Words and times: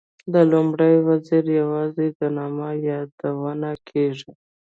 د 0.33 0.35
لومړي 0.51 0.93
وزیر 1.07 1.45
یوازې 1.59 2.07
د 2.19 2.21
نامه 2.37 2.69
یادونه 2.89 3.71
کېږي. 3.87 4.31